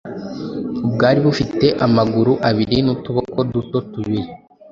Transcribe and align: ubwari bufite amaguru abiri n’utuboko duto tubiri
ubwari 0.87 1.19
bufite 1.25 1.65
amaguru 1.85 2.31
abiri 2.49 2.77
n’utuboko 2.85 3.37
duto 3.51 3.77
tubiri 3.91 4.31